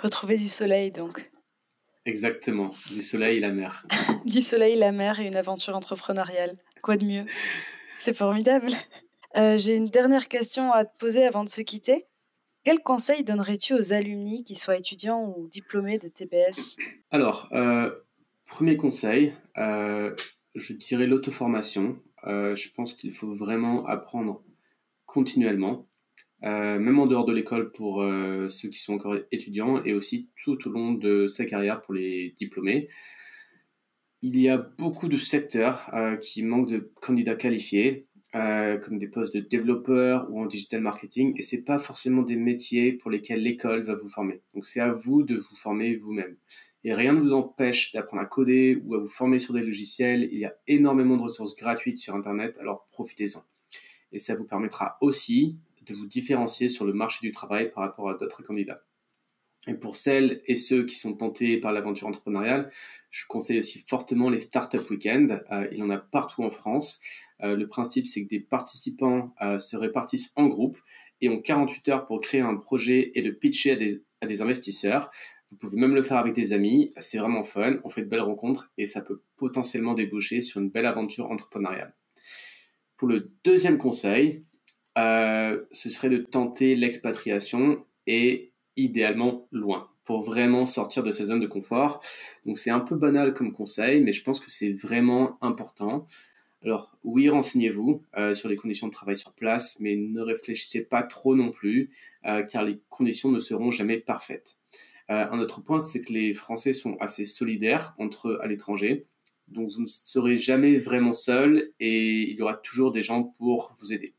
Retrouver 0.00 0.36
du 0.36 0.48
soleil 0.48 0.90
donc. 0.90 1.30
Exactement, 2.04 2.74
du 2.90 3.02
soleil 3.02 3.38
et 3.38 3.40
la 3.40 3.50
mer. 3.50 3.86
du 4.24 4.40
soleil, 4.40 4.76
la 4.76 4.92
mer 4.92 5.20
et 5.20 5.26
une 5.26 5.36
aventure 5.36 5.76
entrepreneuriale. 5.76 6.56
Quoi 6.82 6.96
de 6.96 7.04
mieux? 7.04 7.26
C'est 7.98 8.16
formidable. 8.16 8.70
J'ai 9.34 9.76
une 9.76 9.88
dernière 9.88 10.28
question 10.28 10.72
à 10.72 10.84
te 10.84 10.96
poser 10.98 11.24
avant 11.24 11.44
de 11.44 11.48
se 11.48 11.60
quitter. 11.60 12.06
Quel 12.64 12.82
conseil 12.82 13.24
donnerais-tu 13.24 13.72
aux 13.72 13.92
alumni, 13.94 14.44
qui 14.44 14.56
soient 14.56 14.76
étudiants 14.76 15.34
ou 15.36 15.48
diplômés 15.48 15.98
de 15.98 16.08
TBS 16.08 16.76
Alors, 17.10 17.48
euh, 17.52 17.90
premier 18.44 18.76
conseil, 18.76 19.32
euh, 19.56 20.14
je 20.54 20.74
dirais 20.74 21.06
l'auto-formation. 21.06 21.98
Euh, 22.26 22.54
je 22.56 22.70
pense 22.70 22.92
qu'il 22.94 23.12
faut 23.12 23.34
vraiment 23.34 23.86
apprendre 23.86 24.42
continuellement, 25.06 25.88
même 26.42 26.98
en 26.98 27.06
dehors 27.06 27.24
de 27.24 27.32
l'école 27.32 27.72
pour 27.72 28.02
ceux 28.48 28.68
qui 28.68 28.78
sont 28.78 28.94
encore 28.94 29.16
étudiants 29.32 29.82
et 29.84 29.94
aussi 29.94 30.28
tout 30.42 30.68
au 30.68 30.70
long 30.70 30.92
de 30.92 31.26
sa 31.26 31.44
carrière 31.44 31.82
pour 31.82 31.94
les 31.94 32.34
diplômés. 32.36 32.88
Il 34.22 34.40
y 34.40 34.48
a 34.48 34.58
beaucoup 34.58 35.08
de 35.08 35.16
secteurs 35.16 35.90
qui 36.20 36.42
manquent 36.42 36.70
de 36.70 36.92
candidats 37.00 37.34
qualifiés 37.34 38.08
euh, 38.34 38.76
comme 38.76 38.98
des 38.98 39.08
postes 39.08 39.34
de 39.34 39.40
développeur 39.40 40.30
ou 40.30 40.42
en 40.42 40.44
digital 40.44 40.82
marketing, 40.82 41.32
et 41.38 41.42
c'est 41.42 41.64
pas 41.64 41.78
forcément 41.78 42.20
des 42.20 42.36
métiers 42.36 42.92
pour 42.92 43.10
lesquels 43.10 43.42
l'école 43.42 43.84
va 43.84 43.94
vous 43.94 44.10
former. 44.10 44.42
Donc 44.52 44.66
c'est 44.66 44.80
à 44.80 44.92
vous 44.92 45.22
de 45.22 45.36
vous 45.36 45.56
former 45.56 45.96
vous-même. 45.96 46.36
Et 46.84 46.92
rien 46.92 47.14
ne 47.14 47.20
vous 47.20 47.32
empêche 47.32 47.90
d'apprendre 47.92 48.22
à 48.22 48.26
coder 48.26 48.82
ou 48.84 48.94
à 48.96 48.98
vous 48.98 49.08
former 49.08 49.38
sur 49.38 49.54
des 49.54 49.62
logiciels. 49.62 50.28
Il 50.30 50.38
y 50.38 50.44
a 50.44 50.54
énormément 50.66 51.16
de 51.16 51.22
ressources 51.22 51.56
gratuites 51.56 51.96
sur 51.96 52.14
Internet, 52.14 52.58
alors 52.60 52.86
profitez-en. 52.90 53.42
Et 54.12 54.18
ça 54.18 54.34
vous 54.34 54.44
permettra 54.44 54.98
aussi 55.00 55.56
de 55.88 55.94
vous 55.94 56.06
différencier 56.06 56.68
sur 56.68 56.84
le 56.84 56.92
marché 56.92 57.26
du 57.26 57.32
travail 57.32 57.70
par 57.72 57.84
rapport 57.84 58.10
à 58.10 58.14
d'autres 58.14 58.42
candidats. 58.42 58.82
Et 59.66 59.74
pour 59.74 59.96
celles 59.96 60.40
et 60.46 60.56
ceux 60.56 60.86
qui 60.86 60.94
sont 60.94 61.14
tentés 61.14 61.58
par 61.58 61.72
l'aventure 61.72 62.06
entrepreneuriale, 62.06 62.70
je 63.10 63.26
conseille 63.26 63.58
aussi 63.58 63.84
fortement 63.86 64.30
les 64.30 64.40
Startup 64.40 64.80
Weekend. 64.88 65.44
Euh, 65.50 65.68
il 65.72 65.78
y 65.78 65.82
en 65.82 65.90
a 65.90 65.98
partout 65.98 66.42
en 66.42 66.50
France. 66.50 67.00
Euh, 67.42 67.56
le 67.56 67.68
principe, 67.68 68.06
c'est 68.06 68.24
que 68.24 68.28
des 68.28 68.40
participants 68.40 69.34
euh, 69.42 69.58
se 69.58 69.76
répartissent 69.76 70.32
en 70.36 70.46
groupe 70.46 70.78
et 71.20 71.28
ont 71.28 71.40
48 71.40 71.88
heures 71.88 72.06
pour 72.06 72.20
créer 72.20 72.40
un 72.40 72.56
projet 72.56 73.12
et 73.14 73.22
le 73.22 73.34
pitcher 73.34 73.72
à 74.20 74.26
des, 74.26 74.42
investisseurs. 74.42 75.10
Vous 75.50 75.56
pouvez 75.56 75.78
même 75.78 75.94
le 75.94 76.02
faire 76.02 76.18
avec 76.18 76.34
des 76.34 76.52
amis. 76.52 76.92
C'est 76.98 77.18
vraiment 77.18 77.44
fun. 77.44 77.78
On 77.84 77.90
fait 77.90 78.02
de 78.02 78.08
belles 78.08 78.20
rencontres 78.20 78.70
et 78.78 78.86
ça 78.86 79.00
peut 79.00 79.22
potentiellement 79.36 79.94
déboucher 79.94 80.40
sur 80.40 80.60
une 80.60 80.70
belle 80.70 80.86
aventure 80.86 81.30
entrepreneuriale. 81.30 81.94
Pour 82.96 83.08
le 83.08 83.32
deuxième 83.44 83.78
conseil, 83.78 84.44
euh, 84.98 85.64
ce 85.70 85.90
serait 85.90 86.10
de 86.10 86.18
tenter 86.18 86.74
l'expatriation 86.74 87.84
et 88.06 88.52
idéalement 88.76 89.46
loin 89.52 89.88
pour 90.04 90.22
vraiment 90.22 90.66
sortir 90.66 91.02
de 91.02 91.12
sa 91.12 91.26
zone 91.26 91.40
de 91.40 91.46
confort. 91.46 92.02
Donc 92.46 92.58
c'est 92.58 92.70
un 92.70 92.80
peu 92.80 92.96
banal 92.96 93.32
comme 93.34 93.52
conseil, 93.52 94.00
mais 94.00 94.12
je 94.12 94.24
pense 94.24 94.40
que 94.40 94.50
c'est 94.50 94.72
vraiment 94.72 95.38
important. 95.40 96.06
Alors 96.64 96.96
oui, 97.04 97.28
renseignez-vous 97.28 98.02
euh, 98.16 98.34
sur 98.34 98.48
les 98.48 98.56
conditions 98.56 98.88
de 98.88 98.92
travail 98.92 99.16
sur 99.16 99.32
place, 99.32 99.78
mais 99.78 99.94
ne 99.94 100.20
réfléchissez 100.20 100.84
pas 100.84 101.04
trop 101.04 101.36
non 101.36 101.52
plus, 101.52 101.90
euh, 102.24 102.42
car 102.42 102.64
les 102.64 102.80
conditions 102.88 103.30
ne 103.30 103.38
seront 103.38 103.70
jamais 103.70 103.98
parfaites. 103.98 104.58
Un 105.10 105.38
autre 105.38 105.62
point, 105.62 105.80
c'est 105.80 106.02
que 106.02 106.12
les 106.12 106.34
Français 106.34 106.74
sont 106.74 106.98
assez 107.00 107.24
solidaires 107.24 107.94
entre 107.96 108.28
eux 108.28 108.38
à 108.42 108.46
l'étranger, 108.46 109.06
donc 109.50 109.70
vous 109.70 109.80
ne 109.80 109.86
serez 109.86 110.36
jamais 110.36 110.78
vraiment 110.78 111.12
seul 111.12 111.72
et 111.80 112.30
il 112.30 112.36
y 112.36 112.42
aura 112.42 112.56
toujours 112.56 112.92
des 112.92 113.02
gens 113.02 113.34
pour 113.38 113.74
vous 113.80 113.92
aider. 113.92 114.14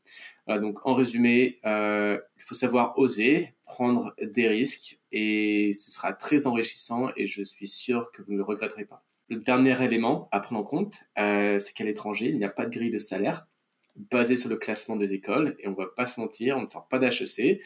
Voilà, 0.50 0.62
donc 0.62 0.84
en 0.84 0.94
résumé, 0.94 1.60
il 1.64 2.42
faut 2.44 2.56
savoir 2.56 2.98
oser, 2.98 3.54
prendre 3.66 4.16
des 4.20 4.48
risques 4.48 4.98
et 5.12 5.70
ce 5.72 5.92
sera 5.92 6.12
très 6.12 6.48
enrichissant 6.48 7.10
et 7.16 7.28
je 7.28 7.44
suis 7.44 7.68
sûr 7.68 8.10
que 8.10 8.20
vous 8.22 8.32
ne 8.32 8.38
le 8.38 8.42
regretterez 8.42 8.84
pas. 8.84 9.04
Le 9.28 9.36
dernier 9.36 9.80
élément 9.80 10.28
à 10.32 10.40
prendre 10.40 10.60
en 10.62 10.64
compte, 10.64 10.96
euh, 11.20 11.60
c'est 11.60 11.72
qu'à 11.72 11.84
l'étranger, 11.84 12.30
il 12.30 12.36
n'y 12.36 12.44
a 12.44 12.48
pas 12.48 12.66
de 12.66 12.70
grille 12.70 12.90
de 12.90 12.98
salaire 12.98 13.46
basée 14.10 14.36
sur 14.36 14.48
le 14.48 14.56
classement 14.56 14.96
des 14.96 15.14
écoles. 15.14 15.54
Et 15.60 15.68
on 15.68 15.70
ne 15.70 15.76
va 15.76 15.86
pas 15.86 16.06
se 16.06 16.18
mentir, 16.18 16.56
on 16.56 16.62
ne 16.62 16.66
sort 16.66 16.88
pas 16.88 16.98
d'HEC. 16.98 17.60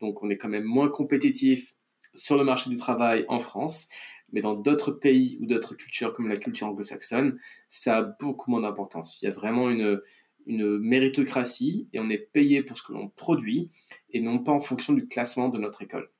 Donc 0.00 0.24
on 0.24 0.28
est 0.28 0.36
quand 0.36 0.48
même 0.48 0.64
moins 0.64 0.88
compétitif 0.88 1.76
sur 2.14 2.36
le 2.36 2.42
marché 2.42 2.68
du 2.68 2.76
travail 2.76 3.24
en 3.28 3.38
France. 3.38 3.88
Mais 4.32 4.40
dans 4.40 4.54
d'autres 4.54 4.90
pays 4.90 5.38
ou 5.40 5.46
d'autres 5.46 5.76
cultures 5.76 6.12
comme 6.12 6.26
la 6.26 6.36
culture 6.36 6.66
anglo-saxonne, 6.66 7.38
ça 7.70 7.98
a 7.98 8.02
beaucoup 8.02 8.50
moins 8.50 8.62
d'importance. 8.62 9.22
Il 9.22 9.26
y 9.26 9.28
a 9.28 9.32
vraiment 9.32 9.70
une, 9.70 10.00
une 10.46 10.78
méritocratie 10.78 11.88
et 11.92 12.00
on 12.00 12.10
est 12.10 12.18
payé 12.18 12.62
pour 12.62 12.76
ce 12.76 12.82
que 12.82 12.92
l'on 12.92 13.08
produit 13.08 13.70
et 14.10 14.20
non 14.20 14.38
pas 14.38 14.52
en 14.52 14.60
fonction 14.60 14.92
du 14.92 15.08
classement 15.08 15.48
de 15.48 15.58
notre 15.58 15.82
école. 15.82 16.10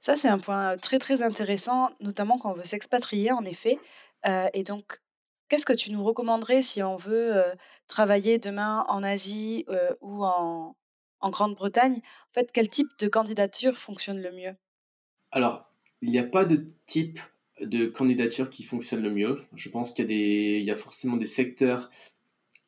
Ça, 0.00 0.16
c'est 0.16 0.28
un 0.28 0.38
point 0.38 0.76
très 0.76 0.98
très 0.98 1.22
intéressant, 1.22 1.90
notamment 2.00 2.38
quand 2.38 2.52
on 2.52 2.54
veut 2.54 2.64
s'expatrier, 2.64 3.32
en 3.32 3.44
effet, 3.44 3.78
et 4.54 4.62
donc, 4.62 5.00
qu'est-ce 5.48 5.66
que 5.66 5.72
tu 5.72 5.90
nous 5.90 6.04
recommanderais 6.04 6.62
si 6.62 6.82
on 6.82 6.96
veut, 6.96 7.42
travailler 7.88 8.38
demain 8.38 8.84
en 8.88 9.02
Asie, 9.02 9.66
ou 10.00 10.24
en 10.24 10.76
en 11.20 11.30
Grande-Bretagne? 11.30 11.96
En 11.96 12.32
fait, 12.32 12.52
quel 12.52 12.68
type 12.68 12.90
de 13.00 13.08
candidature 13.08 13.76
fonctionne 13.76 14.22
le 14.22 14.30
mieux? 14.30 14.54
Alors, 15.32 15.66
il 16.00 16.10
n'y 16.10 16.18
a 16.18 16.24
pas 16.24 16.44
de 16.44 16.64
type 16.86 17.18
de 17.60 17.86
candidature 17.86 18.50
qui 18.50 18.62
fonctionne 18.62 19.02
le 19.02 19.10
mieux. 19.10 19.42
Je 19.56 19.68
pense 19.68 19.90
qu'il 19.90 20.04
y 20.04 20.06
a 20.06 20.08
des 20.08 20.58
il 20.60 20.64
y 20.64 20.70
a 20.70 20.76
forcément 20.76 21.16
des 21.16 21.26
secteurs 21.26 21.90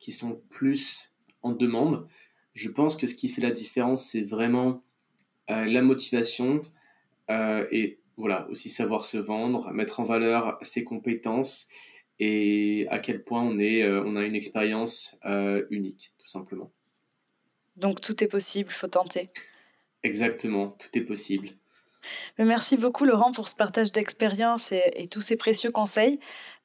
qui 0.01 0.11
sont 0.11 0.41
plus 0.49 1.13
en 1.41 1.53
demande. 1.53 2.09
Je 2.53 2.69
pense 2.69 2.97
que 2.97 3.07
ce 3.07 3.15
qui 3.15 3.29
fait 3.29 3.41
la 3.41 3.51
différence, 3.51 4.05
c'est 4.05 4.23
vraiment, 4.23 4.83
la 5.47 5.81
motivation, 5.81 6.59
et 7.29 7.99
voilà, 8.17 8.47
aussi 8.49 8.69
savoir 8.69 9.05
se 9.05 9.17
vendre, 9.17 9.71
mettre 9.71 9.99
en 9.99 10.03
valeur 10.03 10.57
ses 10.61 10.83
compétences 10.83 11.67
et 12.21 12.85
à 12.89 12.99
quel 12.99 13.23
point 13.23 13.41
on, 13.41 13.57
est, 13.57 13.81
euh, 13.81 14.03
on 14.05 14.15
a 14.15 14.23
une 14.23 14.35
expérience 14.35 15.17
euh, 15.25 15.65
unique, 15.71 16.13
tout 16.19 16.27
simplement. 16.27 16.71
Donc 17.77 17.99
tout 17.99 18.23
est 18.23 18.27
possible, 18.27 18.69
il 18.71 18.75
faut 18.75 18.87
tenter. 18.87 19.29
Exactement, 20.03 20.69
tout 20.79 20.89
est 20.93 21.01
possible. 21.01 21.49
merci 22.37 22.77
beaucoup 22.77 23.05
Laurent 23.05 23.31
pour 23.31 23.47
ce 23.47 23.55
partage 23.55 23.91
d'expérience 23.91 24.71
et, 24.71 25.07
tous 25.09 25.21
ces 25.21 25.35
précieux 25.35 25.71
conseils. 25.71 26.19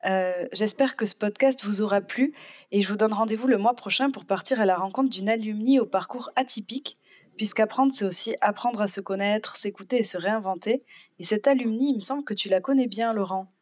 Euh, 0.07 0.47
j'espère 0.53 0.97
que 0.97 1.05
ce 1.05 1.17
podcast 1.17 1.65
vous 1.65 1.83
aura 1.83 2.01
plu 2.01 2.33
et 2.71 2.81
je 2.81 2.89
vous 2.89 2.97
donne 2.97 3.13
rendez-vous 3.13 3.49
le 3.49 3.59
mois 3.59 3.75
prochain 3.75 4.11
pour 4.11 4.25
partir 4.25 4.61
à 4.61 4.67
la 4.67 4.77
rencontre 4.77 5.11
d'une 5.11 5.29
alumni 5.29 5.81
au 5.81 5.87
parcours 5.87 6.31
atypique 6.37 6.97
puisqu'apprendre, 7.37 7.93
c'est 7.95 8.05
aussi 8.05 8.35
apprendre 8.41 8.81
à 8.81 8.89
se 8.89 9.01
connaître, 9.01 9.57
s'écouter 9.57 9.99
et 9.99 10.05
se 10.05 10.17
réinventer. 10.17 10.83
Et 11.19 11.25
cette 11.25 11.47
alumni, 11.47 11.91
il 11.91 11.97
me 11.97 12.01
semble 12.01 12.25
que 12.25 12.35
tu 12.35 12.49
la 12.49 12.61
connais 12.61 12.87
bien, 12.87 13.13
Laurent. 13.13 13.53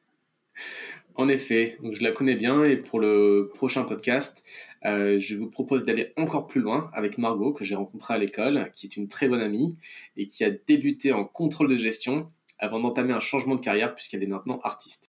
En 1.16 1.28
effet, 1.28 1.78
donc 1.82 1.94
je 1.94 2.02
la 2.02 2.12
connais 2.12 2.34
bien 2.34 2.64
et 2.64 2.76
pour 2.76 2.98
le 2.98 3.50
prochain 3.54 3.84
podcast, 3.84 4.42
euh, 4.84 5.18
je 5.18 5.36
vous 5.36 5.48
propose 5.48 5.84
d'aller 5.84 6.12
encore 6.16 6.46
plus 6.46 6.60
loin 6.60 6.90
avec 6.92 7.18
Margot 7.18 7.52
que 7.52 7.64
j'ai 7.64 7.76
rencontrée 7.76 8.14
à 8.14 8.18
l'école, 8.18 8.72
qui 8.74 8.86
est 8.86 8.96
une 8.96 9.08
très 9.08 9.28
bonne 9.28 9.40
amie 9.40 9.76
et 10.16 10.26
qui 10.26 10.44
a 10.44 10.50
débuté 10.50 11.12
en 11.12 11.24
contrôle 11.24 11.68
de 11.68 11.76
gestion 11.76 12.30
avant 12.58 12.80
d'entamer 12.80 13.12
un 13.12 13.20
changement 13.20 13.54
de 13.54 13.60
carrière 13.60 13.94
puisqu'elle 13.94 14.22
est 14.22 14.28
maintenant 14.28 14.60
artiste. 14.64 15.13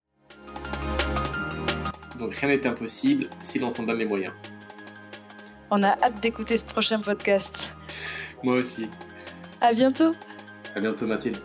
Donc 2.19 2.35
rien 2.35 2.49
n'est 2.49 2.67
impossible 2.67 3.27
si 3.41 3.59
l'on 3.59 3.69
s'en 3.69 3.83
donne 3.83 3.99
les 3.99 4.05
moyens. 4.05 4.33
On 5.71 5.81
a 5.83 5.89
hâte 6.03 6.19
d'écouter 6.21 6.57
ce 6.57 6.65
prochain 6.65 6.99
podcast. 6.99 7.69
Moi 8.43 8.55
aussi. 8.55 8.89
À 9.61 9.73
bientôt. 9.73 10.11
À 10.75 10.79
bientôt 10.79 11.07
Mathilde. 11.07 11.37